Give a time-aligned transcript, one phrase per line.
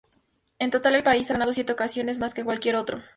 [0.57, 3.03] En total, el país ha ganado siete ocasiones, más que cualquier otro.